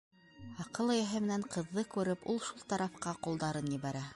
Аҡыл 0.63 0.93
эйәһе 0.93 1.21
менән 1.27 1.45
ҡыҙҙы 1.57 1.85
күреп, 1.97 2.25
ул 2.35 2.41
шул 2.49 2.65
тарафҡа 2.73 3.15
ҡолдарын 3.29 3.71
ебәрә. 3.79 4.07